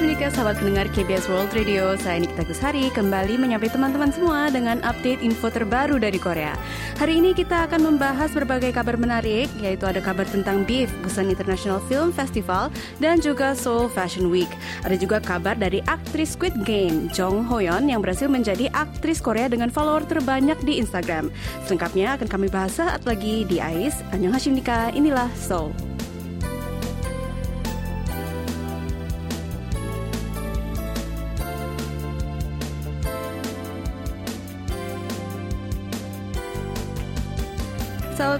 Annyeonghaseyo 0.00 0.32
sahabat 0.32 0.56
pendengar 0.64 0.86
KBS 0.96 1.28
World 1.28 1.52
Radio. 1.52 1.92
Saya 2.00 2.24
Nikita 2.24 2.48
Gusari 2.48 2.88
kembali 2.88 3.36
menyapa 3.36 3.68
teman-teman 3.68 4.08
semua 4.08 4.48
dengan 4.48 4.80
update 4.80 5.20
info 5.20 5.52
terbaru 5.52 6.00
dari 6.00 6.16
Korea. 6.16 6.56
Hari 6.96 7.20
ini 7.20 7.36
kita 7.36 7.68
akan 7.68 7.84
membahas 7.84 8.32
berbagai 8.32 8.72
kabar 8.72 8.96
menarik 8.96 9.52
Yaitu 9.60 9.84
ada 9.84 10.00
kabar 10.00 10.24
tentang 10.24 10.64
BIF, 10.64 10.88
Busan 11.04 11.28
International 11.28 11.84
Film 11.84 12.16
Festival 12.16 12.72
Dan 12.96 13.20
juga 13.20 13.52
Seoul 13.52 13.92
Fashion 13.92 14.32
Week. 14.32 14.48
Ada 14.88 14.96
juga 14.96 15.20
kabar 15.20 15.52
dari 15.60 15.84
aktris 15.84 16.32
Squid 16.32 16.56
Game 16.64 17.12
Jong 17.12 17.44
Hoyeon 17.44 17.92
yang 17.92 18.00
berhasil 18.00 18.24
menjadi 18.24 18.72
aktris 18.72 19.20
Korea 19.20 19.52
dengan 19.52 19.68
follower 19.68 20.08
terbanyak 20.08 20.56
di 20.64 20.80
Instagram. 20.80 21.28
Selengkapnya 21.68 22.16
akan 22.16 22.24
kami 22.24 22.48
bahas 22.48 22.72
saat 22.72 23.04
lagi 23.04 23.44
di 23.44 23.60
AIS. 23.60 24.00
Annyeonghaseyo 24.16 24.56
inilah 24.96 25.28
Seoul 25.36 25.89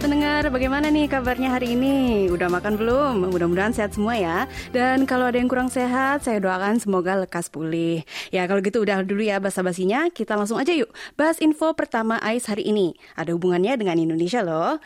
pendengar, 0.00 0.48
bagaimana 0.48 0.88
nih 0.88 1.12
kabarnya 1.12 1.52
hari 1.52 1.76
ini? 1.76 2.24
Udah 2.32 2.48
makan 2.48 2.80
belum? 2.80 3.28
Mudah-mudahan 3.28 3.76
sehat 3.76 3.92
semua 3.92 4.16
ya. 4.16 4.48
Dan 4.72 5.04
kalau 5.04 5.28
ada 5.28 5.36
yang 5.36 5.44
kurang 5.44 5.68
sehat, 5.68 6.24
saya 6.24 6.40
doakan 6.40 6.80
semoga 6.80 7.20
lekas 7.20 7.52
pulih. 7.52 8.00
Ya 8.32 8.48
kalau 8.48 8.64
gitu 8.64 8.80
udah 8.80 9.04
dulu 9.04 9.20
ya 9.20 9.36
basa-basinya, 9.36 10.08
kita 10.08 10.40
langsung 10.40 10.56
aja 10.56 10.72
yuk. 10.72 10.88
Bahas 11.20 11.36
info 11.44 11.76
pertama 11.76 12.16
AIS 12.24 12.48
hari 12.48 12.72
ini. 12.72 12.96
Ada 13.12 13.36
hubungannya 13.36 13.76
dengan 13.76 14.00
Indonesia 14.00 14.40
loh. 14.40 14.80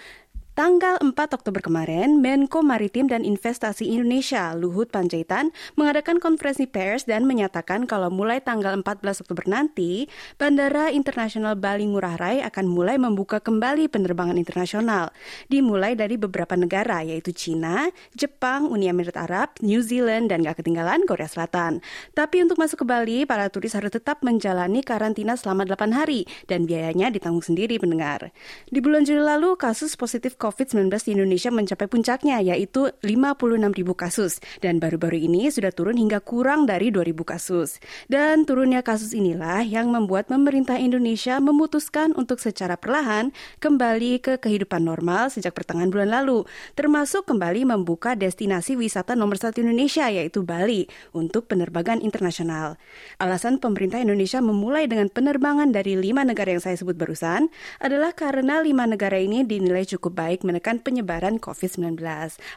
Tanggal 0.55 1.03
4 1.03 1.19
Oktober 1.35 1.59
kemarin, 1.59 2.23
Menko 2.23 2.63
Maritim 2.63 3.11
dan 3.11 3.27
Investasi 3.27 3.91
Indonesia 3.91 4.55
Luhut 4.55 4.87
Panjaitan 4.87 5.51
mengadakan 5.75 6.23
konferensi 6.23 6.71
pers 6.71 7.11
dan 7.11 7.27
menyatakan 7.27 7.91
kalau 7.91 8.07
mulai 8.07 8.39
tanggal 8.39 8.71
14 8.79 9.27
Oktober 9.27 9.51
nanti, 9.51 10.07
Bandara 10.39 10.95
Internasional 10.95 11.59
Bali 11.59 11.91
Ngurah 11.91 12.15
Rai 12.15 12.39
akan 12.47 12.71
mulai 12.71 13.03
membuka 13.03 13.43
kembali 13.43 13.91
penerbangan 13.91 14.39
internasional. 14.39 15.11
Dimulai 15.51 15.99
dari 15.99 16.15
beberapa 16.15 16.55
negara 16.55 17.03
yaitu 17.03 17.35
Cina, 17.35 17.91
Jepang, 18.15 18.71
Uni 18.71 18.87
Emirat 18.87 19.19
Arab, 19.19 19.59
New 19.59 19.83
Zealand, 19.83 20.31
dan 20.31 20.47
gak 20.47 20.63
ketinggalan 20.63 21.03
Korea 21.03 21.27
Selatan. 21.27 21.83
Tapi 22.15 22.47
untuk 22.47 22.63
masuk 22.63 22.87
ke 22.87 22.87
Bali, 22.87 23.19
para 23.27 23.51
turis 23.51 23.75
harus 23.75 23.91
tetap 23.91 24.23
menjalani 24.23 24.87
karantina 24.87 25.35
selama 25.35 25.67
8 25.67 25.91
hari 25.99 26.31
dan 26.47 26.63
biayanya 26.63 27.11
ditanggung 27.11 27.43
sendiri 27.43 27.83
pendengar. 27.83 28.31
Di 28.71 28.79
bulan 28.79 29.03
Juli 29.03 29.19
lalu, 29.19 29.59
kasus 29.59 29.99
positif 29.99 30.39
COVID-19 30.45 30.93
di 30.93 31.11
Indonesia 31.17 31.49
mencapai 31.49 31.89
puncaknya, 31.89 32.45
yaitu 32.45 32.93
56 33.01 33.73
ribu 33.73 33.97
kasus. 33.97 34.45
Dan 34.61 34.77
baru-baru 34.77 35.25
ini 35.25 35.49
sudah 35.49 35.73
turun 35.73 35.97
hingga 35.97 36.21
kurang 36.21 36.69
dari 36.69 36.93
2 36.93 37.01
ribu 37.01 37.25
kasus. 37.25 37.81
Dan 38.13 38.45
turunnya 38.45 38.85
kasus 38.85 39.17
inilah 39.17 39.65
yang 39.65 39.89
membuat 39.89 40.29
pemerintah 40.29 40.77
Indonesia 40.77 41.41
memutuskan 41.41 42.13
untuk 42.13 42.45
secara 42.45 42.77
perlahan 42.77 43.33
kembali 43.65 44.21
ke 44.21 44.37
kehidupan 44.37 44.85
normal 44.85 45.33
sejak 45.33 45.57
pertengahan 45.57 45.89
bulan 45.89 46.11
lalu, 46.11 46.45
termasuk 46.77 47.25
kembali 47.25 47.65
membuka 47.65 48.13
destinasi 48.13 48.77
wisata 48.77 49.17
nomor 49.17 49.41
satu 49.41 49.65
Indonesia, 49.65 50.13
yaitu 50.13 50.43
Bali, 50.43 50.91
untuk 51.15 51.47
penerbangan 51.47 52.03
internasional. 52.03 52.77
Alasan 53.23 53.63
pemerintah 53.63 54.03
Indonesia 54.03 54.43
memulai 54.43 54.91
dengan 54.91 55.07
penerbangan 55.07 55.71
dari 55.71 55.95
lima 55.95 56.27
negara 56.27 56.51
yang 56.51 56.61
saya 56.61 56.75
sebut 56.75 56.99
barusan 56.99 57.47
adalah 57.79 58.11
karena 58.11 58.59
lima 58.59 58.91
negara 58.91 59.15
ini 59.23 59.47
dinilai 59.47 59.87
cukup 59.87 60.19
baik 60.19 60.34
baik 60.35 60.43
menekan 60.43 60.83
penyebaran 60.83 61.39
COVID-19. 61.39 61.95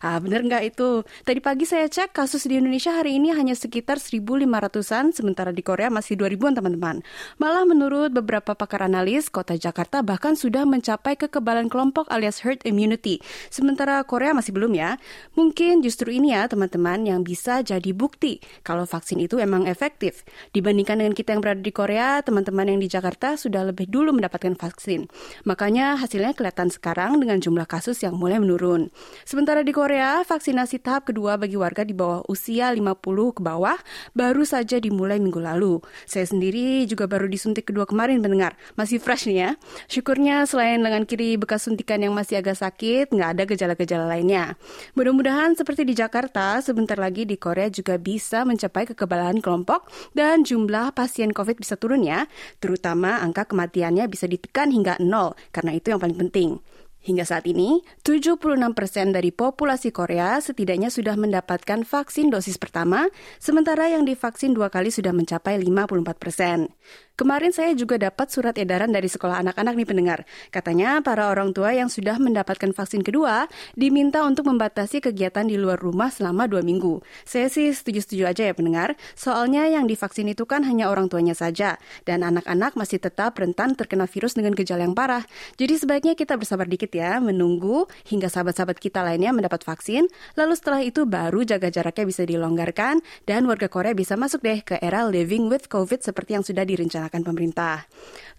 Ah, 0.01 0.17
benar 0.17 0.41
nggak 0.41 0.73
itu? 0.73 1.05
Tadi 1.21 1.37
pagi 1.37 1.69
saya 1.69 1.85
cek 1.85 2.09
kasus 2.09 2.49
di 2.49 2.57
Indonesia 2.57 2.89
hari 2.89 3.21
ini 3.21 3.29
hanya 3.37 3.53
sekitar 3.53 4.01
1.500-an, 4.01 5.13
sementara 5.13 5.53
di 5.53 5.61
Korea 5.61 5.93
masih 5.93 6.17
2.000-an 6.17 6.57
teman-teman. 6.57 7.05
Malah 7.37 7.69
menurut 7.69 8.09
beberapa 8.09 8.57
pakar 8.57 8.89
analis, 8.89 9.29
kota 9.29 9.53
Jakarta 9.53 10.01
bahkan 10.01 10.33
sudah 10.33 10.65
mencapai 10.65 11.21
kekebalan 11.21 11.69
kelompok 11.69 12.09
alias 12.09 12.41
herd 12.41 12.65
immunity. 12.65 13.21
Sementara 13.53 14.01
Korea 14.09 14.33
masih 14.33 14.57
belum 14.57 14.73
ya. 14.73 14.97
Mungkin 15.37 15.85
justru 15.85 16.09
ini 16.09 16.33
ya 16.33 16.49
teman-teman 16.49 17.05
yang 17.05 17.21
bisa 17.21 17.61
jadi 17.61 17.93
bukti 17.93 18.41
kalau 18.65 18.89
vaksin 18.89 19.21
itu 19.21 19.37
emang 19.37 19.69
efektif. 19.69 20.25
Dibandingkan 20.49 20.97
dengan 20.97 21.13
kita 21.13 21.37
yang 21.37 21.45
berada 21.45 21.61
di 21.61 21.69
Korea, 21.69 22.25
teman-teman 22.25 22.73
yang 22.73 22.81
di 22.81 22.89
Jakarta 22.89 23.37
sudah 23.37 23.69
lebih 23.69 23.85
dulu 23.85 24.17
mendapatkan 24.17 24.57
vaksin. 24.57 25.05
Makanya 25.45 26.01
hasilnya 26.01 26.33
kelihatan 26.33 26.73
sekarang 26.73 27.21
dengan 27.21 27.37
jumlah 27.37 27.66
kasus 27.67 27.99
yang 28.01 28.15
mulai 28.15 28.39
menurun. 28.39 28.87
Sementara 29.27 29.61
di 29.61 29.75
Korea, 29.75 30.23
vaksinasi 30.23 30.79
tahap 30.79 31.11
kedua 31.11 31.35
bagi 31.35 31.59
warga 31.59 31.83
di 31.83 31.91
bawah 31.91 32.23
usia 32.31 32.71
50 32.71 32.97
ke 33.35 33.41
bawah 33.43 33.75
baru 34.15 34.47
saja 34.47 34.79
dimulai 34.79 35.19
minggu 35.19 35.43
lalu. 35.43 35.83
Saya 36.07 36.23
sendiri 36.23 36.87
juga 36.87 37.05
baru 37.05 37.27
disuntik 37.27 37.69
kedua 37.69 37.83
kemarin 37.83 38.23
mendengar. 38.23 38.55
Masih 38.79 39.03
fresh 39.03 39.27
nih 39.27 39.37
ya. 39.37 39.49
Syukurnya 39.91 40.47
selain 40.47 40.79
lengan 40.79 41.03
kiri 41.03 41.35
bekas 41.35 41.67
suntikan 41.67 41.99
yang 41.99 42.15
masih 42.15 42.39
agak 42.39 42.55
sakit, 42.55 43.11
nggak 43.11 43.29
ada 43.35 43.43
gejala-gejala 43.43 44.05
lainnya. 44.07 44.55
Mudah-mudahan 44.95 45.53
seperti 45.59 45.83
di 45.83 45.93
Jakarta, 45.93 46.63
sebentar 46.63 46.95
lagi 46.95 47.27
di 47.27 47.35
Korea 47.35 47.67
juga 47.67 47.99
bisa 47.99 48.47
mencapai 48.47 48.87
kekebalan 48.95 49.43
kelompok 49.43 49.91
dan 50.15 50.47
jumlah 50.47 50.95
pasien 50.95 51.35
COVID 51.35 51.59
bisa 51.59 51.75
turun 51.75 52.07
ya. 52.07 52.25
Terutama 52.63 53.19
angka 53.19 53.51
kematiannya 53.51 54.07
bisa 54.07 54.25
ditekan 54.25 54.71
hingga 54.71 54.95
nol, 55.03 55.35
karena 55.51 55.75
itu 55.75 55.91
yang 55.91 55.99
paling 55.99 56.15
penting. 56.15 56.49
Hingga 56.97 57.23
saat 57.23 57.47
ini, 57.47 57.85
76 58.03 58.41
persen 58.75 59.15
dari 59.15 59.31
populasi 59.31 59.95
Korea 59.95 60.41
setidaknya 60.43 60.91
sudah 60.91 61.15
mendapatkan 61.15 61.87
vaksin 61.87 62.27
dosis 62.27 62.59
pertama, 62.59 63.07
sementara 63.39 63.87
yang 63.87 64.03
divaksin 64.03 64.51
dua 64.51 64.67
kali 64.67 64.91
sudah 64.91 65.15
mencapai 65.15 65.55
54 65.61 66.17
persen. 66.19 66.67
Kemarin 67.17 67.49
saya 67.49 67.73
juga 67.73 67.97
dapat 67.97 68.29
surat 68.29 68.53
edaran 68.61 68.93
dari 68.93 69.09
sekolah 69.09 69.41
anak-anak 69.41 69.73
nih 69.73 69.89
pendengar. 69.89 70.19
Katanya 70.53 71.01
para 71.01 71.33
orang 71.33 71.49
tua 71.49 71.73
yang 71.73 71.89
sudah 71.89 72.21
mendapatkan 72.21 72.69
vaksin 72.77 73.01
kedua 73.01 73.49
diminta 73.73 74.21
untuk 74.21 74.45
membatasi 74.45 75.01
kegiatan 75.01 75.49
di 75.49 75.57
luar 75.57 75.81
rumah 75.81 76.13
selama 76.13 76.45
dua 76.45 76.61
minggu. 76.61 77.01
Saya 77.25 77.49
sih 77.49 77.73
setuju-setuju 77.73 78.21
aja 78.29 78.43
ya 78.45 78.53
pendengar, 78.53 78.93
soalnya 79.17 79.65
yang 79.65 79.89
divaksin 79.89 80.29
itu 80.29 80.45
kan 80.45 80.61
hanya 80.61 80.93
orang 80.93 81.09
tuanya 81.09 81.33
saja, 81.33 81.81
dan 82.05 82.21
anak-anak 82.21 82.77
masih 82.77 83.01
tetap 83.01 83.33
rentan 83.41 83.73
terkena 83.73 84.05
virus 84.05 84.37
dengan 84.37 84.53
gejala 84.53 84.85
yang 84.85 84.93
parah. 84.93 85.25
Jadi 85.57 85.73
sebaiknya 85.73 86.13
kita 86.13 86.37
bersabar 86.37 86.69
dikit 86.69 86.93
ya, 86.93 87.17
menunggu 87.17 87.89
hingga 88.05 88.29
sahabat-sahabat 88.29 88.77
kita 88.77 89.01
lainnya 89.01 89.33
mendapat 89.33 89.65
vaksin, 89.65 90.05
lalu 90.37 90.53
setelah 90.53 90.85
itu 90.85 91.09
baru 91.09 91.41
jaga 91.41 91.73
jaraknya 91.73 92.05
bisa 92.05 92.29
dilonggarkan, 92.29 93.01
dan 93.25 93.49
warga 93.49 93.65
Korea 93.65 93.97
bisa 93.97 94.13
masuk 94.13 94.45
deh 94.45 94.61
ke 94.61 94.77
era 94.85 95.09
living 95.09 95.49
with 95.49 95.65
COVID 95.65 96.05
seperti 96.05 96.37
yang 96.37 96.45
sudah 96.45 96.61
direncanakan 96.61 97.06
direncanakan 97.07 97.21
pemerintah. 97.23 97.87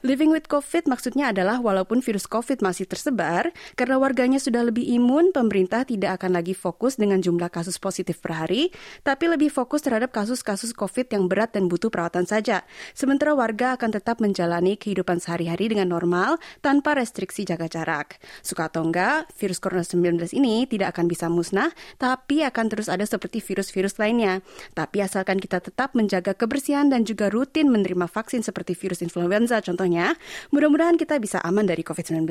Living 0.07 0.31
with 0.31 0.47
COVID 0.47 0.87
maksudnya 0.87 1.35
adalah 1.35 1.59
walaupun 1.59 1.99
virus 1.99 2.31
COVID 2.31 2.63
masih 2.63 2.87
tersebar, 2.87 3.51
karena 3.75 3.99
warganya 3.99 4.39
sudah 4.39 4.63
lebih 4.63 4.87
imun, 4.87 5.35
pemerintah 5.35 5.83
tidak 5.83 6.23
akan 6.23 6.39
lagi 6.39 6.55
fokus 6.55 6.95
dengan 6.95 7.19
jumlah 7.19 7.51
kasus 7.51 7.83
positif 7.83 8.23
per 8.23 8.39
hari, 8.39 8.71
tapi 9.03 9.27
lebih 9.27 9.51
fokus 9.51 9.83
terhadap 9.83 10.15
kasus-kasus 10.15 10.71
COVID 10.71 11.11
yang 11.11 11.27
berat 11.27 11.51
dan 11.51 11.67
butuh 11.67 11.91
perawatan 11.91 12.31
saja. 12.31 12.63
Sementara 12.95 13.35
warga 13.35 13.75
akan 13.75 13.91
tetap 13.91 14.23
menjalani 14.23 14.79
kehidupan 14.79 15.19
sehari-hari 15.19 15.75
dengan 15.75 15.91
normal 15.91 16.39
tanpa 16.63 16.95
restriksi 16.95 17.43
jaga 17.43 17.67
jarak. 17.67 18.23
Suka 18.47 18.71
atau 18.71 18.87
enggak, 18.87 19.27
virus 19.35 19.59
corona 19.59 19.83
19 19.83 20.31
ini 20.31 20.71
tidak 20.71 20.95
akan 20.95 21.11
bisa 21.11 21.27
musnah, 21.27 21.75
tapi 21.99 22.47
akan 22.47 22.71
terus 22.71 22.87
ada 22.87 23.03
seperti 23.03 23.43
virus-virus 23.43 23.99
lainnya. 23.99 24.47
Tapi 24.79 25.03
asalkan 25.03 25.43
kita 25.43 25.59
tetap 25.59 25.99
menjaga 25.99 26.39
kebersihan 26.39 26.87
dan 26.87 27.03
juga 27.03 27.27
rutin 27.35 27.67
menerima 27.67 28.07
vaksin 28.07 28.47
seperti 28.47 28.58
virus 28.65 29.05
influenza 29.05 29.61
contohnya 29.61 30.17
mudah-mudahan 30.51 30.97
kita 30.97 31.21
bisa 31.21 31.39
aman 31.45 31.69
dari 31.69 31.85
COVID-19. 31.85 32.25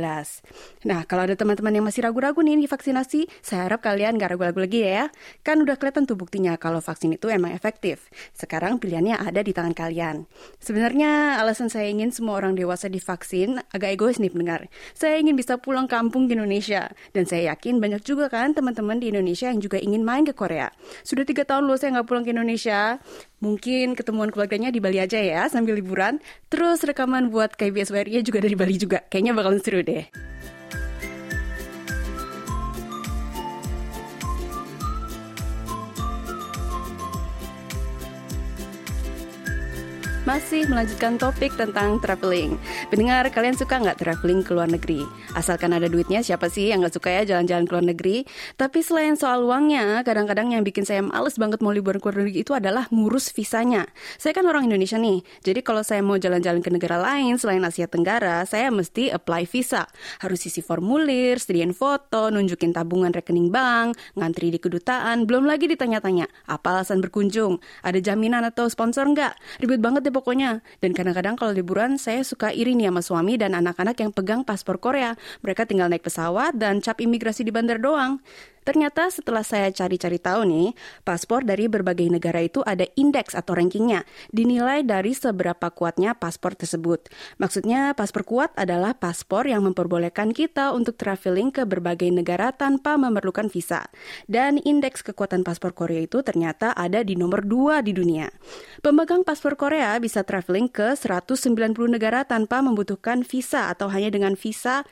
Nah, 0.89 1.06
kalau 1.06 1.29
ada 1.29 1.35
teman-teman 1.38 1.69
yang 1.69 1.85
masih 1.85 2.03
ragu-ragu 2.07 2.41
nih 2.41 2.57
di 2.57 2.69
vaksinasi, 2.69 3.29
saya 3.45 3.69
harap 3.69 3.85
kalian 3.85 4.18
gak 4.18 4.33
ragu-ragu 4.33 4.59
lagi 4.63 4.81
ya. 4.83 5.13
Kan 5.45 5.62
udah 5.62 5.77
kelihatan 5.77 6.09
tuh 6.09 6.18
buktinya 6.18 6.57
kalau 6.57 6.81
vaksin 6.81 7.13
itu 7.15 7.29
emang 7.29 7.53
efektif. 7.53 8.09
Sekarang 8.33 8.81
pilihannya 8.81 9.19
ada 9.21 9.45
di 9.45 9.53
tangan 9.53 9.77
kalian. 9.77 10.25
Sebenarnya 10.57 11.38
alasan 11.38 11.69
saya 11.69 11.88
ingin 11.91 12.09
semua 12.09 12.39
orang 12.41 12.57
dewasa 12.57 12.89
divaksin 12.89 13.62
agak 13.71 14.00
egois 14.00 14.18
nih 14.18 14.33
pendengar. 14.33 14.71
Saya 14.97 15.21
ingin 15.21 15.38
bisa 15.38 15.62
pulang 15.62 15.85
kampung 15.85 16.25
di 16.25 16.33
Indonesia. 16.33 16.89
Dan 17.13 17.29
saya 17.29 17.53
yakin 17.53 17.77
banyak 17.77 18.01
juga 18.01 18.31
kan 18.31 18.57
teman-teman 18.57 18.97
di 18.97 19.13
Indonesia 19.13 19.50
yang 19.51 19.62
juga 19.62 19.77
ingin 19.77 20.01
main 20.01 20.25
ke 20.25 20.33
Korea. 20.33 20.74
Sudah 21.06 21.24
tiga 21.27 21.45
tahun 21.45 21.69
loh 21.69 21.77
saya 21.77 22.00
nggak 22.00 22.07
pulang 22.07 22.24
ke 22.25 22.31
Indonesia. 22.33 23.00
Mungkin 23.38 23.94
ketemuan 23.94 24.34
keluarganya 24.34 24.74
di 24.74 24.81
Bali 24.81 24.98
aja 24.98 25.22
ya 25.22 25.45
sambil 25.45 25.78
liburan. 25.78 26.18
Terus 26.50 26.81
rekaman 26.81 27.30
buat 27.30 27.54
KBS 27.54 27.94
WRI 27.94 28.25
juga 28.25 28.42
dari 28.42 28.57
Bali 28.57 28.75
juga. 28.81 29.06
Kayaknya 29.06 29.34
bakalan 29.38 29.62
seru 29.62 29.81
deh. 29.86 30.10
Masih 40.27 40.68
melanjutkan 40.68 41.15
topik 41.15 41.56
tentang 41.56 42.03
traveling. 42.03 42.59
Pendengar, 42.91 43.24
kalian 43.31 43.56
suka 43.56 43.79
nggak 43.79 43.95
traveling 43.95 44.44
ke 44.44 44.51
luar 44.51 44.68
negeri? 44.68 45.07
Asalkan 45.39 45.71
ada 45.71 45.88
duitnya, 45.88 46.19
siapa 46.19 46.51
sih 46.51 46.68
yang 46.68 46.83
nggak 46.83 47.00
suka 47.00 47.07
ya 47.15 47.24
jalan-jalan 47.24 47.63
ke 47.63 47.71
luar 47.71 47.85
negeri? 47.95 48.18
Tapi 48.59 48.83
selain 48.83 49.15
soal 49.15 49.47
uangnya, 49.47 50.03
kadang-kadang 50.03 50.51
yang 50.51 50.68
bikin 50.68 50.83
saya 50.83 51.00
males 51.00 51.39
banget 51.39 51.63
mau 51.63 51.71
liburan 51.71 52.03
ke 52.03 52.12
luar 52.12 52.27
negeri 52.27 52.44
itu 52.44 52.51
adalah 52.51 52.91
ngurus 52.91 53.31
visanya. 53.31 53.88
Saya 54.19 54.35
kan 54.35 54.44
orang 54.51 54.68
Indonesia 54.68 55.00
nih, 55.00 55.24
jadi 55.47 55.63
kalau 55.63 55.79
saya 55.79 56.03
mau 56.03 56.19
jalan-jalan 56.19 56.59
ke 56.59 56.75
negara 56.75 57.00
lain 57.00 57.39
selain 57.39 57.63
Asia 57.63 57.88
Tenggara, 57.88 58.44
saya 58.44 58.68
mesti 58.68 59.07
apply 59.07 59.47
visa. 59.47 59.88
Harus 60.19 60.44
isi 60.44 60.59
formulir, 60.59 61.39
sediain 61.39 61.71
foto, 61.71 62.27
nunjukin 62.27 62.75
tabungan 62.75 63.15
rekening 63.15 63.47
bank, 63.47 63.95
ngantri 64.19 64.51
di 64.51 64.59
kedutaan, 64.59 65.24
belum 65.24 65.47
lagi 65.47 65.71
ditanya-tanya, 65.71 66.27
apa 66.51 66.75
alasan 66.75 67.00
berkunjung, 67.00 67.63
ada 67.79 68.03
jaminan 68.03 68.44
atau 68.44 68.68
sponsor 68.68 69.07
nggak? 69.07 69.63
Ribet 69.63 69.79
banget 69.79 70.03
deh 70.03 70.17
pokoknya. 70.18 70.66
Dan 70.81 70.98
kadang-kadang 70.98 71.38
kalau 71.38 71.54
liburan 71.54 72.02
saya 72.02 72.25
suka 72.25 72.50
iri 72.50 72.74
nih 72.74 72.90
sama 72.90 73.06
suami 73.06 73.38
dan 73.38 73.54
anak-anak 73.54 74.02
yang 74.02 74.10
pegang 74.10 74.42
paspor 74.42 74.81
Korea. 74.81 75.14
Mereka 75.46 75.69
tinggal 75.69 75.94
naik 75.94 76.02
pesawat 76.02 76.58
dan 76.58 76.81
cap 76.81 76.98
imigrasi 76.98 77.46
di 77.46 77.54
bandar 77.54 77.78
doang. 77.78 78.18
Ternyata 78.68 79.08
setelah 79.08 79.48
saya 79.48 79.72
cari-cari 79.72 80.19
tahu 80.19 80.44
nih, 80.44 80.75
paspor 81.08 81.48
dari 81.48 81.72
berbagai 81.72 82.12
negara 82.12 82.44
itu 82.44 82.60
ada 82.68 82.84
indeks 83.00 83.31
atau 83.31 83.56
rankingnya, 83.56 84.04
dinilai 84.36 84.84
dari 84.84 85.16
seberapa 85.16 85.72
kuatnya 85.72 86.19
paspor 86.19 86.52
tersebut. 86.52 87.08
Maksudnya 87.40 87.96
paspor 87.96 88.28
kuat 88.28 88.52
adalah 88.60 88.92
paspor 88.92 89.48
yang 89.48 89.64
memperbolehkan 89.64 90.36
kita 90.36 90.75
untuk 90.75 91.00
traveling 91.00 91.56
ke 91.56 91.64
berbagai 91.64 92.12
negara 92.12 92.52
tanpa 92.52 93.00
memerlukan 93.00 93.48
visa. 93.48 93.88
Dan 94.28 94.60
indeks 94.60 95.00
kekuatan 95.00 95.48
paspor 95.48 95.72
Korea 95.72 96.04
itu 96.04 96.20
ternyata 96.20 96.75
ada 96.75 97.08
di 97.08 97.16
nomor 97.16 97.48
2 97.48 97.80
di 97.88 97.96
dunia. 97.96 98.28
Pemegang 98.84 99.24
paspor 99.24 99.56
Korea 99.56 99.96
bisa 100.04 100.28
traveling 100.28 100.68
ke 100.68 100.92
190 100.92 101.72
negara 101.88 102.28
tanpa 102.28 102.60
membutuhkan 102.60 103.24
visa 103.24 103.72
atau 103.72 103.88
hanya 103.88 104.12
dengan 104.12 104.36
visa 104.36 104.84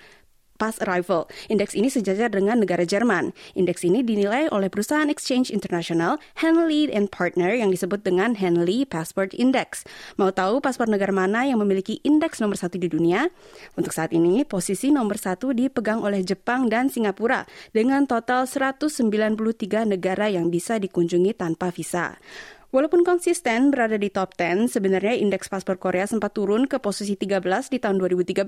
Pass 0.55 0.79
Arrival. 0.83 1.27
Indeks 1.51 1.75
ini 1.75 1.91
sejajar 1.91 2.31
dengan 2.31 2.63
negara 2.63 2.87
Jerman. 2.87 3.35
Indeks 3.53 3.83
ini 3.83 4.01
dinilai 4.01 4.47
oleh 4.51 4.71
perusahaan 4.71 5.07
exchange 5.11 5.51
internasional 5.51 6.17
Henley 6.39 6.87
and 6.91 7.11
Partner 7.11 7.51
yang 7.51 7.71
disebut 7.71 8.03
dengan 8.03 8.35
Henley 8.39 8.87
Passport 8.87 9.35
Index. 9.35 9.83
Mau 10.15 10.31
tahu 10.31 10.63
paspor 10.63 10.87
negara 10.87 11.11
mana 11.11 11.43
yang 11.43 11.59
memiliki 11.59 11.99
indeks 12.03 12.39
nomor 12.39 12.55
satu 12.55 12.79
di 12.79 12.87
dunia? 12.87 13.27
Untuk 13.75 13.91
saat 13.91 14.15
ini, 14.15 14.47
posisi 14.47 14.91
nomor 14.91 15.19
satu 15.19 15.51
dipegang 15.51 16.01
oleh 16.03 16.23
Jepang 16.23 16.71
dan 16.71 16.87
Singapura 16.87 17.43
dengan 17.75 18.07
total 18.07 18.47
193 18.47 19.35
negara 19.85 20.31
yang 20.31 20.47
bisa 20.47 20.79
dikunjungi 20.79 21.35
tanpa 21.35 21.69
visa. 21.71 22.15
Walaupun 22.75 23.07
konsisten 23.07 23.71
berada 23.71 23.95
di 23.95 24.11
top 24.11 24.35
10, 24.35 24.67
sebenarnya 24.67 25.15
indeks 25.15 25.47
paspor 25.47 25.79
Korea 25.79 26.03
sempat 26.11 26.35
turun 26.35 26.67
ke 26.67 26.75
posisi 26.75 27.15
13 27.15 27.71
di 27.71 27.79
tahun 27.79 28.03
2013, 28.03 28.43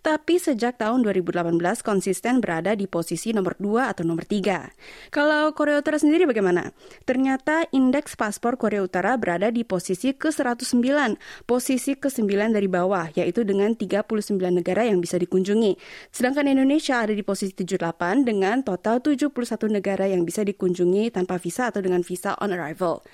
tapi 0.00 0.40
sejak 0.40 0.80
tahun 0.80 1.04
2018 1.04 1.60
konsisten 1.84 2.40
berada 2.40 2.72
di 2.72 2.88
posisi 2.88 3.28
nomor 3.36 3.60
2 3.60 3.92
atau 3.92 4.08
nomor 4.08 4.24
3. 4.24 5.12
Kalau 5.12 5.52
Korea 5.52 5.84
Utara 5.84 6.00
sendiri 6.00 6.24
bagaimana? 6.24 6.72
Ternyata 7.04 7.68
indeks 7.68 8.16
paspor 8.16 8.56
Korea 8.56 8.80
Utara 8.80 9.20
berada 9.20 9.52
di 9.52 9.68
posisi 9.68 10.16
ke-109, 10.16 11.20
posisi 11.44 11.92
ke-9 11.92 12.24
dari 12.56 12.72
bawah, 12.72 13.12
yaitu 13.12 13.44
dengan 13.44 13.76
39 13.76 14.64
negara 14.64 14.88
yang 14.88 15.04
bisa 15.04 15.20
dikunjungi. 15.20 15.76
Sedangkan 16.08 16.48
Indonesia 16.48 17.04
ada 17.04 17.12
di 17.12 17.20
posisi 17.20 17.52
78 17.52 18.24
dengan 18.24 18.64
total 18.64 19.04
71 19.04 19.28
negara 19.68 20.08
yang 20.08 20.24
bisa 20.24 20.40
dikunjungi 20.40 21.12
tanpa 21.12 21.36
visa 21.36 21.68
atau 21.68 21.84
dengan 21.84 22.00
visa 22.00 22.32
on 22.40 22.56
arrival 22.56 23.04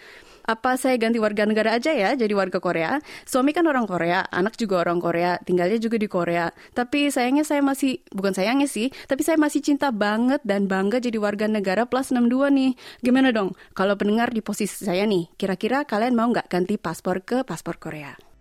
apa 0.45 0.77
saya 0.77 1.01
ganti 1.01 1.17
warga 1.17 1.49
negara 1.49 1.77
aja 1.77 1.91
ya 1.91 2.13
jadi 2.13 2.33
warga 2.37 2.61
Korea? 2.61 3.01
Suami 3.25 3.57
kan 3.57 3.65
orang 3.65 3.89
Korea, 3.89 4.29
anak 4.29 4.61
juga 4.61 4.85
orang 4.85 5.01
Korea, 5.01 5.41
tinggalnya 5.41 5.81
juga 5.81 5.97
di 5.97 6.09
Korea. 6.09 6.53
Tapi 6.77 7.09
sayangnya 7.09 7.49
saya 7.49 7.65
masih, 7.65 8.05
bukan 8.13 8.37
sayangnya 8.37 8.69
sih, 8.69 8.93
tapi 9.09 9.25
saya 9.25 9.41
masih 9.41 9.65
cinta 9.65 9.89
banget 9.89 10.45
dan 10.45 10.69
bangga 10.69 11.01
jadi 11.01 11.17
warga 11.17 11.49
negara 11.49 11.89
plus 11.89 12.13
62 12.13 12.53
nih. 12.53 12.73
Gimana 13.01 13.33
dong? 13.33 13.57
Kalau 13.73 13.97
pendengar 13.97 14.31
di 14.31 14.45
posisi 14.45 14.85
saya 14.85 15.09
nih, 15.09 15.33
kira-kira 15.41 15.89
kalian 15.89 16.13
mau 16.13 16.29
nggak 16.29 16.53
ganti 16.53 16.77
paspor 16.77 17.25
ke 17.25 17.43
paspor 17.43 17.81
Korea? 17.81 18.34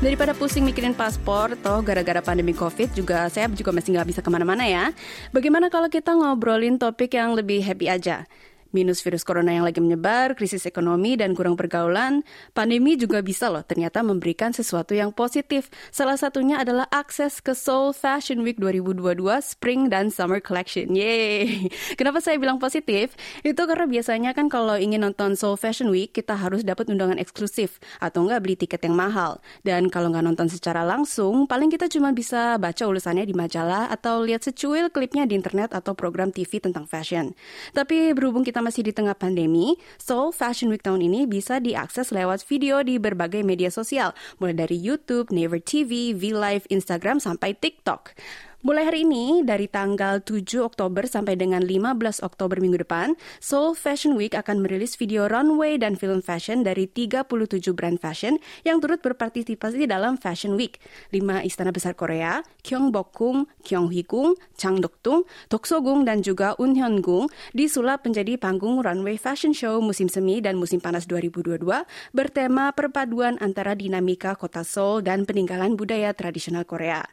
Daripada 0.00 0.32
pusing 0.32 0.64
mikirin 0.64 0.96
paspor, 0.96 1.52
toh 1.60 1.84
gara-gara 1.84 2.24
pandemi 2.24 2.56
COVID 2.56 2.96
juga 2.96 3.28
saya 3.28 3.52
juga 3.52 3.68
masih 3.68 3.92
nggak 3.92 4.08
bisa 4.08 4.20
ke 4.24 4.32
mana-mana 4.32 4.64
ya. 4.64 4.96
Bagaimana 5.28 5.68
kalau 5.68 5.92
kita 5.92 6.16
ngobrolin 6.16 6.80
topik 6.80 7.12
yang 7.12 7.36
lebih 7.36 7.60
happy 7.60 7.84
aja? 7.92 8.24
Minus 8.70 9.02
virus 9.02 9.22
corona 9.26 9.54
yang 9.54 9.66
lagi 9.66 9.78
menyebar, 9.82 10.34
krisis 10.38 10.66
ekonomi, 10.66 11.18
dan 11.18 11.34
kurang 11.34 11.54
pergaulan, 11.58 12.22
pandemi 12.54 12.94
juga 12.94 13.20
bisa 13.20 13.50
loh 13.50 13.62
ternyata 13.66 14.00
memberikan 14.00 14.54
sesuatu 14.54 14.94
yang 14.94 15.10
positif. 15.10 15.68
Salah 15.90 16.16
satunya 16.16 16.62
adalah 16.62 16.86
akses 16.90 17.42
ke 17.42 17.52
Seoul 17.52 17.92
Fashion 17.92 18.42
Week 18.46 18.56
2022 18.58 19.20
Spring 19.42 19.90
dan 19.90 20.08
Summer 20.08 20.38
Collection. 20.38 20.94
Yeay! 20.94 21.68
Kenapa 21.98 22.22
saya 22.22 22.38
bilang 22.38 22.62
positif? 22.62 23.18
Itu 23.42 23.66
karena 23.66 23.84
biasanya 23.90 24.30
kan 24.32 24.46
kalau 24.46 24.78
ingin 24.78 25.02
nonton 25.02 25.34
Seoul 25.34 25.58
Fashion 25.58 25.90
Week, 25.90 26.14
kita 26.14 26.38
harus 26.38 26.62
dapat 26.62 26.88
undangan 26.88 27.18
eksklusif 27.18 27.82
atau 27.98 28.24
nggak 28.24 28.40
beli 28.40 28.56
tiket 28.56 28.86
yang 28.86 28.94
mahal. 28.94 29.42
Dan 29.66 29.90
kalau 29.90 30.14
nggak 30.14 30.24
nonton 30.24 30.46
secara 30.46 30.86
langsung, 30.86 31.44
paling 31.50 31.68
kita 31.68 31.90
cuma 31.90 32.14
bisa 32.14 32.56
baca 32.56 32.86
ulasannya 32.86 33.26
di 33.26 33.34
majalah 33.34 33.90
atau 33.90 34.22
lihat 34.22 34.46
secuil 34.46 34.88
klipnya 34.92 35.26
di 35.26 35.34
internet 35.36 35.72
atau 35.74 35.92
program 35.92 36.30
TV 36.30 36.62
tentang 36.62 36.86
fashion. 36.86 37.32
Tapi 37.74 38.12
berhubung 38.14 38.44
kita 38.46 38.59
masih 38.60 38.86
di 38.86 38.92
tengah 38.92 39.16
pandemi, 39.16 39.76
Seoul 39.96 40.32
Fashion 40.32 40.68
Week 40.72 40.84
tahun 40.84 41.04
ini 41.04 41.28
bisa 41.28 41.60
diakses 41.60 42.12
lewat 42.12 42.44
video 42.44 42.80
di 42.84 43.00
berbagai 43.00 43.40
media 43.44 43.72
sosial, 43.72 44.12
mulai 44.40 44.56
dari 44.56 44.76
YouTube, 44.76 45.32
Naver 45.32 45.60
TV, 45.60 46.12
V-Live, 46.16 46.68
Instagram, 46.68 47.20
sampai 47.20 47.56
TikTok. 47.56 48.12
Mulai 48.60 48.92
hari 48.92 49.08
ini, 49.08 49.40
dari 49.40 49.72
tanggal 49.72 50.20
7 50.20 50.44
Oktober 50.60 51.08
sampai 51.08 51.32
dengan 51.32 51.64
15 51.64 52.20
Oktober 52.20 52.60
minggu 52.60 52.84
depan, 52.84 53.16
Seoul 53.40 53.72
Fashion 53.72 54.20
Week 54.20 54.36
akan 54.36 54.60
merilis 54.60 55.00
video 55.00 55.32
runway 55.32 55.80
dan 55.80 55.96
film 55.96 56.20
fashion 56.20 56.60
dari 56.60 56.84
37 56.84 57.24
brand 57.72 57.96
fashion 57.96 58.36
yang 58.68 58.84
turut 58.84 59.00
berpartisipasi 59.00 59.88
dalam 59.88 60.20
Fashion 60.20 60.60
Week. 60.60 60.76
Lima 61.08 61.40
istana 61.40 61.72
besar 61.72 61.96
Korea, 61.96 62.44
Gyeongbokgung, 62.60 63.48
Gyeonghwagung, 63.64 64.36
Changdeokgung, 64.60 65.24
Doksogung, 65.48 66.04
dan 66.04 66.20
juga 66.20 66.52
Unhyungung 66.60 67.32
disulap 67.56 68.04
menjadi 68.04 68.36
panggung 68.36 68.84
runway 68.84 69.16
fashion 69.16 69.56
show 69.56 69.80
musim 69.80 70.12
semi 70.12 70.44
dan 70.44 70.60
musim 70.60 70.84
panas 70.84 71.08
2022 71.08 71.64
bertema 72.12 72.76
perpaduan 72.76 73.40
antara 73.40 73.72
dinamika 73.72 74.36
kota 74.36 74.68
Seoul 74.68 75.00
dan 75.00 75.24
peninggalan 75.24 75.80
budaya 75.80 76.12
tradisional 76.12 76.68
Korea. 76.68 77.08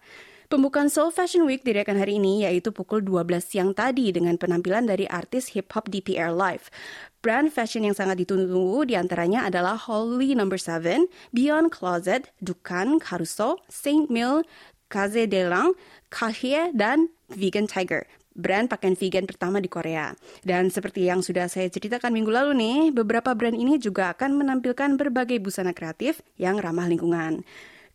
Pembukaan 0.47 0.87
Seoul 0.87 1.11
Fashion 1.11 1.43
Week 1.43 1.59
dirayakan 1.59 1.99
hari 1.99 2.23
ini 2.23 2.47
yaitu 2.47 2.71
pukul 2.71 3.03
12 3.03 3.43
siang 3.43 3.75
tadi 3.75 4.15
dengan 4.15 4.39
penampilan 4.39 4.87
dari 4.87 5.03
artis 5.03 5.51
hip 5.51 5.67
hop 5.75 5.91
DPR 5.91 6.31
Live. 6.31 6.71
Brand 7.19 7.51
fashion 7.51 7.83
yang 7.83 7.91
sangat 7.91 8.23
ditunggu 8.23 8.87
di 8.87 8.95
antaranya 8.95 9.43
adalah 9.43 9.75
Holly 9.75 10.39
No. 10.39 10.47
7, 10.47 11.11
Beyond 11.35 11.67
Closet, 11.75 12.31
Dukan, 12.39 13.03
Caruso, 13.03 13.59
Saint 13.67 14.07
Mill, 14.07 14.47
Kaze 14.87 15.27
Delang, 15.27 15.75
Kahie, 16.07 16.71
dan 16.71 17.11
Vegan 17.27 17.67
Tiger 17.67 18.07
brand 18.37 18.69
pakaian 18.69 18.93
vegan 18.93 19.25
pertama 19.25 19.57
di 19.57 19.65
Korea. 19.65 20.13
Dan 20.45 20.69
seperti 20.69 21.09
yang 21.09 21.25
sudah 21.25 21.49
saya 21.49 21.67
ceritakan 21.73 22.13
minggu 22.13 22.29
lalu 22.29 22.53
nih, 22.53 22.79
beberapa 22.93 23.33
brand 23.33 23.57
ini 23.57 23.81
juga 23.81 24.13
akan 24.13 24.37
menampilkan 24.37 24.93
berbagai 24.95 25.41
busana 25.41 25.73
kreatif 25.73 26.21
yang 26.37 26.61
ramah 26.61 26.85
lingkungan. 26.85 27.41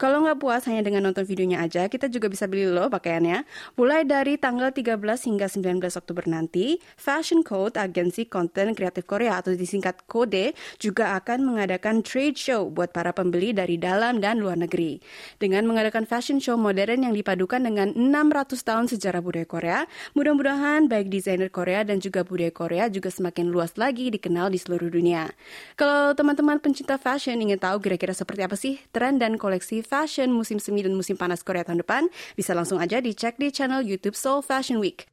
Kalau 0.03 0.19
nggak 0.27 0.43
puas 0.43 0.67
hanya 0.67 0.83
dengan 0.83 1.07
nonton 1.07 1.23
videonya 1.23 1.63
aja, 1.63 1.87
kita 1.87 2.11
juga 2.11 2.27
bisa 2.27 2.51
beli 2.51 2.67
loh 2.67 2.91
pakaiannya. 2.91 3.47
Mulai 3.79 4.03
dari 4.03 4.35
tanggal 4.35 4.75
13 4.75 4.99
hingga 4.99 5.47
19 5.47 5.79
Oktober 5.79 6.27
nanti, 6.27 6.83
Fashion 6.99 7.47
Code, 7.47 7.79
agensi 7.79 8.27
konten 8.27 8.75
kreatif 8.75 9.07
Korea 9.07 9.39
atau 9.39 9.55
disingkat 9.55 10.03
KODE, 10.11 10.59
juga 10.83 11.15
akan 11.23 11.47
mengadakan 11.47 12.03
trade 12.03 12.35
show 12.35 12.67
buat 12.67 12.91
para 12.91 13.15
pembeli 13.15 13.55
dari 13.55 13.79
dalam 13.79 14.19
dan 14.19 14.43
luar 14.43 14.59
negeri. 14.59 14.99
Dengan 15.39 15.71
mengadakan 15.71 16.03
fashion 16.03 16.43
show 16.43 16.59
modern 16.59 17.07
yang 17.07 17.15
dipadukan 17.15 17.63
dengan 17.63 17.95
600 17.95 18.59
tahun 18.59 18.91
sejarah 18.91 19.23
budaya 19.23 19.47
Korea, 19.47 19.79
mudah-mudahan 20.19 20.91
baik 20.91 21.15
desainer 21.15 21.47
Korea 21.47 21.87
dan 21.87 22.03
juga 22.03 22.27
budaya 22.27 22.51
Korea 22.51 22.91
juga 22.91 23.07
semakin 23.07 23.55
luas 23.55 23.79
lagi 23.79 24.11
dikenal 24.11 24.51
di 24.51 24.59
seluruh 24.59 24.91
dunia. 24.91 25.31
Kalau 25.79 26.11
teman-teman 26.19 26.59
pencinta 26.59 26.99
fashion 26.99 27.39
ingin 27.39 27.63
tahu 27.63 27.79
kira-kira 27.79 28.11
seperti 28.11 28.43
apa 28.43 28.59
sih 28.59 28.83
tren 28.91 29.23
dan 29.23 29.39
koleksi 29.39 29.92
fashion 29.93 30.33
musim 30.33 30.57
semi 30.57 30.81
dan 30.81 30.97
musim 30.97 31.21
panas 31.21 31.45
Korea 31.45 31.69
tahun 31.69 31.85
depan, 31.85 32.09
bisa 32.33 32.57
langsung 32.57 32.81
aja 32.81 33.05
dicek 33.05 33.37
di 33.37 33.53
channel 33.53 33.85
YouTube 33.85 34.17
Seoul 34.17 34.41
Fashion 34.41 34.81
Week. 34.81 35.12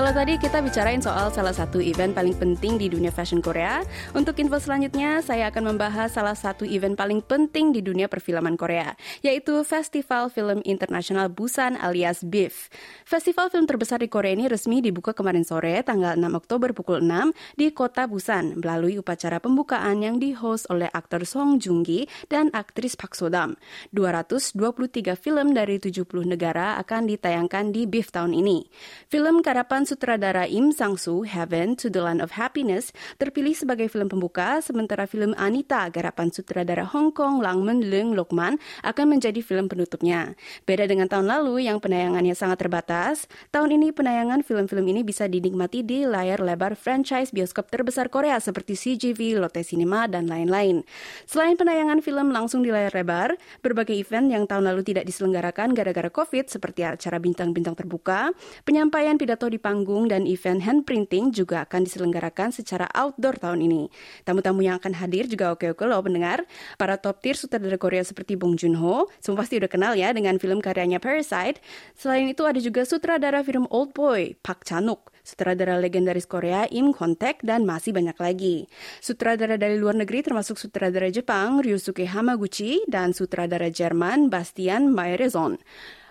Kalau 0.00 0.16
tadi 0.16 0.40
kita 0.40 0.64
bicarain 0.64 1.04
soal 1.04 1.28
salah 1.28 1.52
satu 1.52 1.76
event 1.76 2.16
paling 2.16 2.32
penting 2.32 2.80
di 2.80 2.88
dunia 2.88 3.12
fashion 3.12 3.44
Korea, 3.44 3.84
untuk 4.16 4.32
info 4.40 4.56
selanjutnya 4.56 5.20
saya 5.20 5.52
akan 5.52 5.76
membahas 5.76 6.16
salah 6.16 6.32
satu 6.32 6.64
event 6.64 6.96
paling 6.96 7.20
penting 7.20 7.68
di 7.68 7.84
dunia 7.84 8.08
perfilman 8.08 8.56
Korea, 8.56 8.96
yaitu 9.20 9.60
Festival 9.60 10.32
Film 10.32 10.64
Internasional 10.64 11.28
Busan 11.28 11.76
alias 11.76 12.24
BIF. 12.24 12.72
Festival 13.04 13.52
film 13.52 13.68
terbesar 13.68 14.00
di 14.00 14.08
Korea 14.08 14.32
ini 14.32 14.48
resmi 14.48 14.80
dibuka 14.80 15.12
kemarin 15.12 15.44
sore 15.44 15.84
tanggal 15.84 16.16
6 16.16 16.32
Oktober 16.32 16.72
pukul 16.72 17.04
6 17.04 17.60
di 17.60 17.68
kota 17.68 18.08
Busan 18.08 18.56
melalui 18.56 18.96
upacara 18.96 19.36
pembukaan 19.36 20.00
yang 20.00 20.16
di-host 20.16 20.64
oleh 20.72 20.88
aktor 20.96 21.28
Song 21.28 21.60
Joong 21.60 21.84
Ki 21.84 22.08
dan 22.32 22.48
aktris 22.56 22.96
Park 22.96 23.12
So 23.12 23.28
Dam. 23.28 23.60
223 23.92 25.12
film 25.20 25.52
dari 25.52 25.76
70 25.76 26.08
negara 26.24 26.80
akan 26.80 27.04
ditayangkan 27.04 27.68
di 27.68 27.84
BIF 27.84 28.16
tahun 28.16 28.32
ini. 28.32 28.64
Film 29.12 29.44
karapan 29.44 29.89
sutradara 29.90 30.46
Im 30.46 30.70
Sang-soo, 30.70 31.26
Heaven 31.26 31.74
to 31.74 31.90
the 31.90 31.98
Land 31.98 32.22
of 32.22 32.38
Happiness, 32.38 32.94
terpilih 33.18 33.58
sebagai 33.58 33.90
film 33.90 34.06
pembuka, 34.06 34.62
sementara 34.62 35.10
film 35.10 35.34
Anita, 35.34 35.90
garapan 35.90 36.30
sutradara 36.30 36.86
Hong 36.86 37.10
Kong 37.10 37.42
Langmen 37.42 37.82
Leung 37.82 38.14
Lokman, 38.14 38.62
akan 38.86 39.18
menjadi 39.18 39.42
film 39.42 39.66
penutupnya. 39.66 40.38
Beda 40.62 40.86
dengan 40.86 41.10
tahun 41.10 41.26
lalu 41.26 41.66
yang 41.66 41.82
penayangannya 41.82 42.38
sangat 42.38 42.62
terbatas, 42.62 43.26
tahun 43.50 43.82
ini 43.82 43.90
penayangan 43.90 44.46
film-film 44.46 44.86
ini 44.86 45.02
bisa 45.02 45.26
dinikmati 45.26 45.82
di 45.82 46.06
layar 46.06 46.38
lebar 46.38 46.78
franchise 46.78 47.34
bioskop 47.34 47.66
terbesar 47.66 48.06
Korea 48.06 48.38
seperti 48.38 48.78
CGV, 48.78 49.42
Lotte 49.42 49.66
Cinema, 49.66 50.06
dan 50.06 50.30
lain-lain. 50.30 50.86
Selain 51.26 51.58
penayangan 51.58 51.98
film 51.98 52.30
langsung 52.30 52.62
di 52.62 52.70
layar 52.70 52.94
lebar, 52.94 53.34
berbagai 53.58 53.98
event 53.98 54.30
yang 54.30 54.46
tahun 54.46 54.70
lalu 54.70 54.86
tidak 54.86 55.02
diselenggarakan 55.10 55.74
gara-gara 55.74 56.06
COVID 56.14 56.46
seperti 56.46 56.86
acara 56.86 57.18
bintang-bintang 57.18 57.74
terbuka, 57.74 58.30
penyampaian 58.62 59.18
pidato 59.18 59.50
di 59.50 59.58
panggung 59.58 59.79
panggung 59.80 60.12
dan 60.12 60.28
event 60.28 60.60
hand 60.60 60.84
printing 60.84 61.32
juga 61.32 61.64
akan 61.64 61.88
diselenggarakan 61.88 62.52
secara 62.52 62.84
outdoor 62.92 63.40
tahun 63.40 63.64
ini. 63.64 63.88
Tamu-tamu 64.28 64.60
yang 64.60 64.76
akan 64.76 64.92
hadir 64.92 65.24
juga 65.24 65.56
oke-oke 65.56 65.88
loh 65.88 66.04
pendengar. 66.04 66.44
Para 66.76 67.00
top 67.00 67.24
tier 67.24 67.32
sutradara 67.32 67.80
Korea 67.80 68.04
seperti 68.04 68.36
Bong 68.36 68.60
Joon-ho, 68.60 69.08
semua 69.24 69.40
pasti 69.40 69.56
udah 69.56 69.72
kenal 69.72 69.96
ya 69.96 70.12
dengan 70.12 70.36
film 70.36 70.60
karyanya 70.60 71.00
Parasite. 71.00 71.64
Selain 71.96 72.28
itu 72.28 72.44
ada 72.44 72.60
juga 72.60 72.84
sutradara 72.84 73.40
film 73.40 73.64
Old 73.72 73.96
Boy, 73.96 74.36
Park 74.44 74.68
Chan-wook, 74.68 75.08
sutradara 75.24 75.80
legendaris 75.80 76.28
Korea 76.28 76.68
Im 76.68 76.92
Kwon-taek, 76.92 77.40
dan 77.40 77.64
masih 77.64 77.96
banyak 77.96 78.20
lagi. 78.20 78.68
Sutradara 79.00 79.56
dari 79.56 79.80
luar 79.80 79.96
negeri 79.96 80.20
termasuk 80.20 80.60
sutradara 80.60 81.08
Jepang 81.08 81.64
Ryusuke 81.64 82.04
Hamaguchi 82.04 82.84
dan 82.84 83.16
sutradara 83.16 83.72
Jerman 83.72 84.28
Bastian 84.28 84.92
Meyerson. 84.92 85.56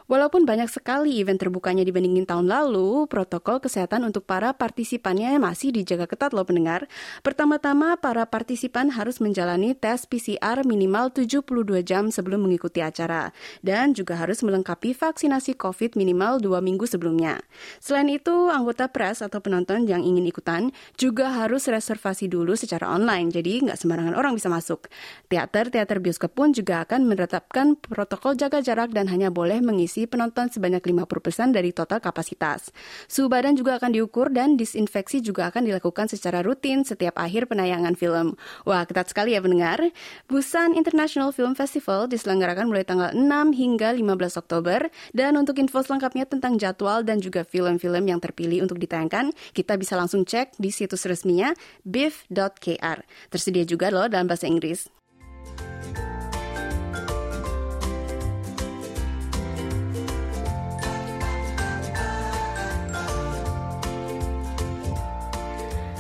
Walaupun 0.09 0.41
banyak 0.41 0.73
sekali 0.73 1.21
event 1.21 1.37
terbukanya 1.37 1.85
dibandingin 1.85 2.25
tahun 2.25 2.49
lalu, 2.49 3.05
protokol 3.05 3.61
kesehatan 3.61 4.01
untuk 4.09 4.25
para 4.25 4.57
partisipannya 4.57 5.37
masih 5.37 5.69
dijaga 5.69 6.09
ketat 6.09 6.33
loh 6.33 6.41
pendengar. 6.41 6.89
Pertama-tama, 7.21 7.93
para 7.93 8.25
partisipan 8.25 8.89
harus 8.89 9.21
menjalani 9.21 9.77
tes 9.77 10.09
PCR 10.09 10.65
minimal 10.65 11.13
72 11.13 11.45
jam 11.85 12.09
sebelum 12.09 12.49
mengikuti 12.49 12.81
acara. 12.81 13.29
Dan 13.61 13.93
juga 13.93 14.17
harus 14.17 14.41
melengkapi 14.41 14.97
vaksinasi 14.97 15.53
COVID 15.61 15.93
minimal 15.93 16.41
2 16.41 16.57
minggu 16.57 16.89
sebelumnya. 16.89 17.45
Selain 17.77 18.09
itu, 18.09 18.49
anggota 18.49 18.89
pres 18.89 19.21
atau 19.21 19.37
penonton 19.45 19.85
yang 19.85 20.01
ingin 20.01 20.25
ikutan 20.25 20.73
juga 20.97 21.37
harus 21.37 21.69
reservasi 21.69 22.25
dulu 22.25 22.57
secara 22.57 22.89
online, 22.89 23.29
jadi 23.29 23.61
nggak 23.61 23.77
sembarangan 23.77 24.17
orang 24.17 24.33
bisa 24.33 24.49
masuk. 24.49 24.89
Teater-teater 25.29 26.01
bioskop 26.01 26.33
pun 26.33 26.49
juga 26.49 26.81
akan 26.81 27.05
menerapkan 27.05 27.77
protokol 27.77 28.33
jaga 28.33 28.65
jarak 28.65 28.89
dan 28.89 29.05
hanya 29.05 29.29
boleh 29.29 29.61
mengisi 29.61 29.98
penonton 30.05 30.47
sebanyak 30.53 30.85
50% 30.85 31.51
dari 31.51 31.73
total 31.73 31.99
kapasitas. 31.99 32.69
Suhu 33.09 33.27
badan 33.27 33.57
juga 33.57 33.81
akan 33.81 33.91
diukur 33.95 34.29
dan 34.29 34.55
disinfeksi 34.55 35.19
juga 35.19 35.49
akan 35.49 35.65
dilakukan 35.65 36.07
secara 36.07 36.45
rutin 36.45 36.85
setiap 36.85 37.17
akhir 37.17 37.49
penayangan 37.49 37.97
film. 37.97 38.37
Wah, 38.69 38.85
ketat 38.85 39.09
sekali 39.09 39.33
ya 39.33 39.41
pendengar. 39.41 39.81
Busan 40.29 40.77
International 40.77 41.33
Film 41.33 41.57
Festival 41.57 42.05
diselenggarakan 42.05 42.69
mulai 42.69 42.85
tanggal 42.85 43.09
6 43.15 43.25
hingga 43.57 43.97
15 43.97 44.39
Oktober 44.39 44.93
dan 45.15 45.33
untuk 45.39 45.57
info 45.57 45.81
selengkapnya 45.81 46.29
tentang 46.29 46.61
jadwal 46.61 47.01
dan 47.01 47.17
juga 47.23 47.47
film-film 47.47 48.05
yang 48.05 48.21
terpilih 48.21 48.61
untuk 48.61 48.77
ditayangkan, 48.77 49.33
kita 49.55 49.79
bisa 49.79 49.95
langsung 49.97 50.27
cek 50.27 50.59
di 50.59 50.69
situs 50.69 51.07
resminya 51.07 51.55
biff.kr. 51.87 52.99
Tersedia 53.31 53.63
juga 53.63 53.89
loh 53.89 54.05
dalam 54.11 54.27
bahasa 54.27 54.45
Inggris. 54.45 54.98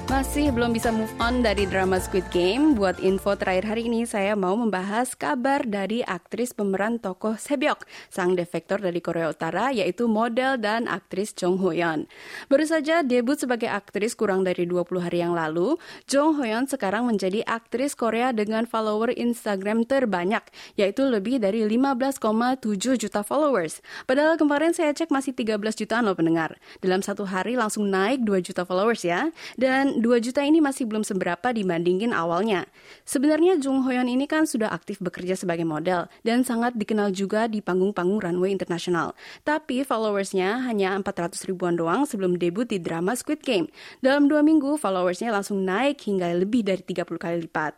Masih 0.09 0.49
belum 0.49 0.73
bisa 0.73 0.89
move 0.89 1.13
on 1.21 1.45
dari 1.45 1.69
drama 1.69 2.01
Squid 2.01 2.25
Game. 2.33 2.73
Buat 2.73 2.97
info 2.97 3.37
terakhir 3.37 3.69
hari 3.69 3.85
ini, 3.85 4.09
saya 4.09 4.33
mau 4.33 4.57
membahas 4.57 5.13
kabar 5.13 5.61
dari 5.61 6.01
aktris 6.01 6.49
pemeran 6.49 6.97
tokoh 6.97 7.37
Sebyok, 7.37 7.85
sang 8.09 8.33
defektor 8.33 8.81
dari 8.81 9.05
Korea 9.05 9.29
Utara, 9.29 9.69
yaitu 9.69 10.09
model 10.09 10.57
dan 10.57 10.89
aktris 10.89 11.29
Jong 11.37 11.61
Ho 11.61 11.69
Yeon. 11.69 12.09
Baru 12.49 12.65
saja 12.65 13.05
debut 13.05 13.37
sebagai 13.37 13.69
aktris 13.69 14.17
kurang 14.17 14.41
dari 14.41 14.65
20 14.65 14.97
hari 14.97 15.21
yang 15.21 15.37
lalu, 15.37 15.77
Jong 16.09 16.41
Ho 16.41 16.43
Yeon 16.43 16.65
sekarang 16.65 17.05
menjadi 17.05 17.45
aktris 17.45 17.93
Korea 17.93 18.33
dengan 18.33 18.65
follower 18.65 19.13
Instagram 19.13 19.85
terbanyak, 19.85 20.41
yaitu 20.73 21.05
lebih 21.05 21.37
dari 21.37 21.61
15,7 21.69 22.97
juta 22.97 23.21
followers. 23.21 23.85
Padahal 24.09 24.41
kemarin 24.41 24.73
saya 24.73 24.89
cek 24.89 25.13
masih 25.13 25.37
13 25.37 25.77
jutaan 25.77 26.09
loh 26.09 26.17
pendengar. 26.17 26.57
Dalam 26.81 27.05
satu 27.05 27.29
hari 27.29 27.53
langsung 27.53 27.93
naik 27.93 28.25
2 28.25 28.41
juta 28.41 28.65
followers 28.65 29.05
ya. 29.05 29.29
Dan 29.53 29.98
2 29.99 30.23
juta 30.23 30.39
ini 30.47 30.63
masih 30.63 30.87
belum 30.87 31.03
seberapa 31.03 31.51
dibandingin 31.51 32.15
awalnya. 32.15 32.63
Sebenarnya 33.03 33.59
Jung 33.59 33.83
Hoyon 33.83 34.07
ini 34.07 34.31
kan 34.31 34.47
sudah 34.47 34.71
aktif 34.71 35.03
bekerja 35.03 35.35
sebagai 35.35 35.67
model 35.67 36.07
dan 36.23 36.47
sangat 36.47 36.79
dikenal 36.79 37.11
juga 37.11 37.51
di 37.51 37.59
panggung-panggung 37.59 38.23
runway 38.23 38.55
internasional. 38.55 39.11
Tapi 39.43 39.83
followersnya 39.83 40.63
hanya 40.63 40.95
400 40.95 41.43
ribuan 41.51 41.75
doang 41.75 42.07
sebelum 42.07 42.39
debut 42.39 42.63
di 42.63 42.79
drama 42.79 43.11
Squid 43.11 43.43
Game. 43.43 43.67
Dalam 43.99 44.31
dua 44.31 44.39
minggu, 44.39 44.79
followersnya 44.79 45.35
langsung 45.35 45.67
naik 45.67 45.99
hingga 46.07 46.31
lebih 46.31 46.63
dari 46.63 46.79
30 46.79 47.19
kali 47.19 47.35
lipat. 47.43 47.75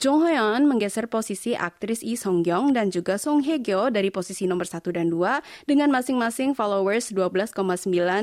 Jong 0.00 0.24
Hoyeon 0.24 0.64
menggeser 0.64 1.12
posisi 1.12 1.52
aktris 1.52 2.00
Lee 2.00 2.16
Song 2.16 2.40
Kyung 2.40 2.72
dan 2.72 2.88
juga 2.88 3.20
Song 3.20 3.44
Hye 3.44 3.60
Kyo 3.60 3.92
dari 3.92 4.08
posisi 4.08 4.48
nomor 4.48 4.64
1 4.64 4.80
dan 4.96 5.12
2 5.12 5.68
dengan 5.68 5.92
masing-masing 5.92 6.56
followers 6.56 7.12
12,9 7.12 7.52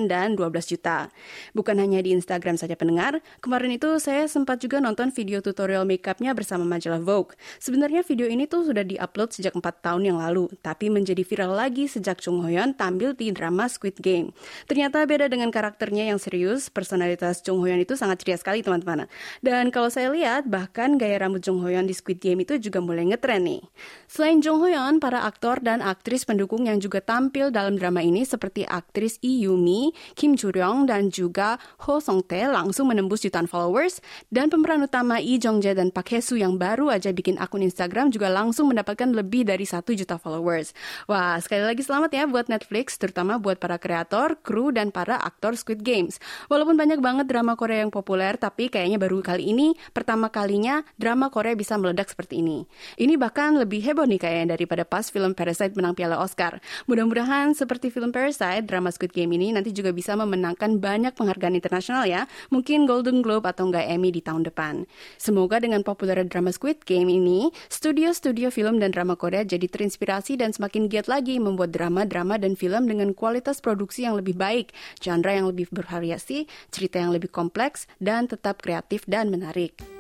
dan 0.10 0.34
12 0.34 0.74
juta. 0.74 1.13
Bukan 1.53 1.77
hanya 1.77 2.01
di 2.01 2.17
Instagram 2.17 2.57
saja 2.57 2.74
pendengar, 2.74 3.22
kemarin 3.46 3.77
itu 3.77 3.93
saya 4.01 4.25
sempat 4.25 4.57
juga 4.57 4.81
nonton 4.81 5.13
video 5.13 5.38
tutorial 5.38 5.86
makeupnya 5.86 6.34
bersama 6.34 6.65
majalah 6.65 6.98
Vogue. 6.98 7.38
Sebenarnya 7.62 8.01
video 8.01 8.25
ini 8.25 8.50
tuh 8.50 8.65
sudah 8.65 8.81
diupload 8.81 9.38
sejak 9.38 9.53
4 9.53 9.62
tahun 9.62 10.01
yang 10.10 10.17
lalu, 10.17 10.50
tapi 10.65 10.89
menjadi 10.89 11.22
viral 11.22 11.53
lagi 11.53 11.86
sejak 11.86 12.17
Jung 12.25 12.41
Hoyeon 12.41 12.74
tampil 12.74 13.13
di 13.13 13.29
drama 13.29 13.69
Squid 13.69 14.01
Game. 14.01 14.34
Ternyata 14.65 15.05
beda 15.05 15.29
dengan 15.29 15.53
karakternya 15.53 16.10
yang 16.10 16.17
serius, 16.17 16.74
personalitas 16.74 17.46
Jung 17.46 17.62
Hoyeon 17.62 17.86
itu 17.86 17.93
sangat 17.93 18.25
ceria 18.25 18.41
sekali 18.41 18.65
teman-teman. 18.65 19.05
Dan 19.46 19.69
kalau 19.69 19.93
saya 19.93 20.10
lihat, 20.10 20.50
bahkan 20.50 20.98
gaya 20.98 21.22
rambut 21.22 21.46
Jung 21.46 21.66
di 21.67 21.95
Squid 21.95 22.24
Game 22.24 22.47
itu 22.47 22.55
juga 22.62 22.79
mulai 22.79 23.03
ngetren 23.09 23.43
nih. 23.43 23.62
Selain 24.07 24.39
Jung 24.39 24.63
Hoyeon, 24.63 25.03
para 25.03 25.27
aktor 25.27 25.59
dan 25.59 25.83
aktris 25.83 26.24
pendukung 26.24 26.69
yang 26.69 26.79
juga 26.79 27.03
tampil 27.03 27.51
dalam 27.51 27.75
drama 27.75 28.00
ini 28.00 28.24
seperti 28.24 28.63
aktris 28.63 29.19
Lee 29.19 29.43
Yumi, 29.43 29.91
Kim 30.15 30.39
Joo-ryong, 30.39 30.88
dan 30.88 31.12
juga 31.12 31.59
Ho 31.83 32.00
Song-tae 32.00 32.47
langsung 32.47 32.88
menembus 32.88 33.27
jutaan 33.27 33.51
followers. 33.51 34.00
Dan 34.31 34.47
pemeran 34.47 34.86
utama 34.86 35.19
Lee 35.19 35.41
Jong-jae 35.41 35.75
dan 35.75 35.91
Park 35.91 36.15
Hae-soo 36.15 36.39
yang 36.39 36.55
baru 36.55 36.88
aja 36.93 37.12
bikin 37.12 37.36
akun 37.41 37.65
Instagram 37.65 38.13
juga 38.13 38.31
langsung 38.31 38.71
mendapatkan 38.71 39.12
lebih 39.12 39.43
dari 39.43 39.67
satu 39.67 39.91
juta 39.91 40.15
followers. 40.15 40.71
Wah, 41.09 41.36
sekali 41.43 41.65
lagi 41.65 41.81
selamat 41.83 42.09
ya 42.13 42.24
buat 42.29 42.47
Netflix, 42.47 42.95
terutama 42.95 43.41
buat 43.41 43.57
para 43.57 43.75
kreator, 43.81 44.38
kru, 44.39 44.69
dan 44.71 44.93
para 44.93 45.17
aktor 45.17 45.57
Squid 45.57 45.81
Games. 45.81 46.21
Walaupun 46.47 46.77
banyak 46.77 47.01
banget 47.01 47.25
drama 47.25 47.57
Korea 47.57 47.81
yang 47.81 47.91
populer, 47.91 48.38
tapi 48.38 48.69
kayaknya 48.69 49.01
baru 49.01 49.25
kali 49.25 49.50
ini, 49.50 49.74
pertama 49.91 50.29
kalinya 50.29 50.86
drama 51.01 51.33
Korea 51.33 51.56
bisa 51.57 51.73
meledak 51.81 52.13
seperti 52.13 52.45
ini. 52.45 52.69
Ini 53.01 53.17
bahkan 53.17 53.57
lebih 53.57 53.81
heboh 53.81 54.05
nih 54.05 54.21
kayaknya 54.21 54.53
daripada 54.53 54.85
pas 54.85 55.09
film 55.09 55.33
Parasite 55.33 55.73
menang 55.73 55.97
piala 55.97 56.21
Oscar. 56.21 56.61
Mudah-mudahan 56.85 57.57
seperti 57.57 57.89
film 57.89 58.13
Parasite, 58.13 58.69
drama 58.69 58.93
Squid 58.93 59.11
Game 59.17 59.33
ini 59.33 59.49
nanti 59.49 59.73
juga 59.73 59.89
bisa 59.89 60.13
memenangkan 60.13 60.77
banyak 60.77 61.17
penghargaan 61.17 61.57
internasional 61.57 62.05
ya. 62.05 62.29
Mungkin 62.53 62.85
Golden 62.85 63.25
Globe 63.25 63.49
atau 63.49 63.73
enggak 63.73 63.89
Emmy 63.89 64.13
di 64.13 64.21
tahun 64.21 64.45
depan. 64.45 64.85
Semoga 65.17 65.57
dengan 65.57 65.81
populer 65.81 66.21
drama 66.29 66.53
Squid 66.53 66.85
Game 66.85 67.09
ini, 67.09 67.49
studio-studio 67.73 68.53
film 68.53 68.77
dan 68.77 68.93
drama 68.93 69.17
Korea 69.17 69.41
jadi 69.41 69.65
terinspirasi 69.65 70.37
dan 70.37 70.53
semakin 70.53 70.85
giat 70.91 71.09
lagi 71.09 71.41
membuat 71.41 71.73
drama-drama 71.73 72.37
dan 72.37 72.53
film 72.53 72.85
dengan 72.85 73.17
kualitas 73.17 73.63
produksi 73.63 74.05
yang 74.05 74.19
lebih 74.19 74.37
baik, 74.37 74.75
genre 75.01 75.31
yang 75.33 75.49
lebih 75.49 75.71
bervariasi, 75.73 76.45
cerita 76.69 77.01
yang 77.01 77.15
lebih 77.15 77.33
kompleks, 77.33 77.89
dan 77.97 78.29
tetap 78.29 78.61
kreatif 78.61 79.07
dan 79.07 79.31
menarik. 79.33 79.97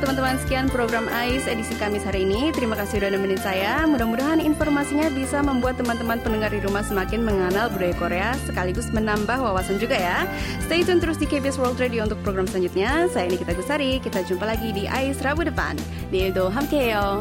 Teman-teman 0.00 0.40
sekian 0.40 0.66
program 0.72 1.04
AIS 1.12 1.44
edisi 1.44 1.76
Kamis 1.76 2.00
hari 2.08 2.24
ini. 2.24 2.48
Terima 2.56 2.72
kasih 2.72 2.98
sudah 3.04 3.12
nemenin 3.12 3.36
saya. 3.36 3.84
Mudah-mudahan 3.84 4.40
informasinya 4.40 5.12
bisa 5.12 5.44
membuat 5.44 5.76
teman-teman 5.76 6.16
pendengar 6.24 6.48
di 6.48 6.64
rumah 6.64 6.80
semakin 6.80 7.20
mengenal 7.20 7.68
budaya 7.68 7.94
Korea 8.00 8.28
sekaligus 8.48 8.88
menambah 8.96 9.36
wawasan 9.36 9.76
juga 9.76 10.00
ya. 10.00 10.24
Stay 10.64 10.80
tune 10.88 11.04
terus 11.04 11.20
di 11.20 11.28
KBS 11.28 11.60
World 11.60 11.76
Radio 11.76 12.08
untuk 12.08 12.16
program 12.24 12.48
selanjutnya. 12.48 13.12
Saya 13.12 13.28
Nikita 13.28 13.52
Gusari. 13.52 14.00
Kita 14.00 14.24
jumpa 14.24 14.48
lagi 14.48 14.72
di 14.72 14.88
AIS 14.88 15.20
Rabu 15.20 15.44
depan. 15.44 15.76
Neildo 16.08 16.48
hamkeyo. 16.48 17.20